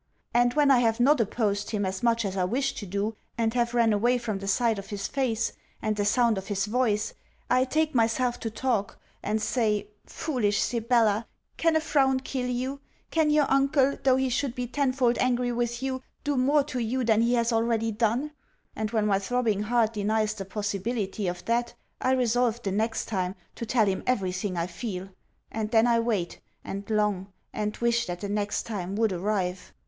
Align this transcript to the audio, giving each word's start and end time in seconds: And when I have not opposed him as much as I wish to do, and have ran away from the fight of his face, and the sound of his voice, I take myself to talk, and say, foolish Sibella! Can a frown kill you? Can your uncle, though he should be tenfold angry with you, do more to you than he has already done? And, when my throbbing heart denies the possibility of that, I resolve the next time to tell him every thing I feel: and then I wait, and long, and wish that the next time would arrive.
And 0.33 0.55
when 0.55 0.71
I 0.71 0.79
have 0.79 0.99
not 0.99 1.21
opposed 1.21 1.69
him 1.69 1.85
as 1.85 2.01
much 2.01 2.25
as 2.25 2.35
I 2.35 2.43
wish 2.43 2.73
to 2.73 2.87
do, 2.87 3.15
and 3.37 3.53
have 3.53 3.75
ran 3.75 3.93
away 3.93 4.17
from 4.17 4.39
the 4.39 4.47
fight 4.47 4.79
of 4.79 4.87
his 4.87 5.07
face, 5.07 5.53
and 5.79 5.95
the 5.95 6.05
sound 6.05 6.39
of 6.39 6.47
his 6.47 6.65
voice, 6.65 7.13
I 7.51 7.65
take 7.65 7.93
myself 7.93 8.39
to 8.39 8.49
talk, 8.49 8.97
and 9.21 9.39
say, 9.39 9.89
foolish 10.07 10.59
Sibella! 10.59 11.27
Can 11.57 11.75
a 11.75 11.79
frown 11.79 12.19
kill 12.19 12.47
you? 12.47 12.79
Can 13.11 13.29
your 13.29 13.45
uncle, 13.47 13.95
though 14.01 14.15
he 14.15 14.29
should 14.29 14.55
be 14.55 14.65
tenfold 14.65 15.19
angry 15.19 15.51
with 15.51 15.83
you, 15.83 16.01
do 16.23 16.35
more 16.35 16.63
to 16.63 16.79
you 16.79 17.03
than 17.03 17.21
he 17.21 17.35
has 17.35 17.53
already 17.53 17.91
done? 17.91 18.31
And, 18.75 18.89
when 18.89 19.05
my 19.05 19.19
throbbing 19.19 19.61
heart 19.61 19.93
denies 19.93 20.33
the 20.33 20.45
possibility 20.45 21.27
of 21.27 21.45
that, 21.45 21.75
I 22.01 22.13
resolve 22.13 22.63
the 22.63 22.71
next 22.71 23.05
time 23.05 23.35
to 23.53 23.67
tell 23.67 23.85
him 23.85 24.01
every 24.07 24.31
thing 24.31 24.57
I 24.57 24.65
feel: 24.65 25.09
and 25.51 25.69
then 25.69 25.85
I 25.85 25.99
wait, 25.99 26.39
and 26.63 26.89
long, 26.89 27.27
and 27.53 27.77
wish 27.77 28.07
that 28.07 28.21
the 28.21 28.29
next 28.29 28.63
time 28.63 28.95
would 28.95 29.13
arrive. 29.13 29.71